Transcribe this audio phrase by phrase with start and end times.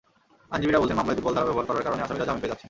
[0.53, 2.59] আইনজীবীরা বলছেন, মামলায় দুর্বল ধারা ব্যবহার করার কারণে আসামিরা জামিন পেয়ে যাচ্ছেন।